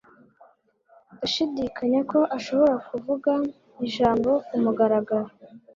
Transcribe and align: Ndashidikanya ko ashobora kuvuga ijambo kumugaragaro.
Ndashidikanya 1.13 1.99
ko 2.11 2.19
ashobora 2.37 2.75
kuvuga 2.89 3.31
ijambo 3.85 4.29
kumugaragaro. 4.47 5.29